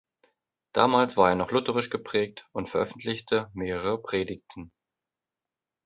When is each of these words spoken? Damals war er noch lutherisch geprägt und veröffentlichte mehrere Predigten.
Damals 0.73 1.15
war 1.15 1.29
er 1.29 1.35
noch 1.35 1.51
lutherisch 1.51 1.91
geprägt 1.91 2.47
und 2.53 2.71
veröffentlichte 2.71 3.51
mehrere 3.53 4.01
Predigten. 4.01 4.71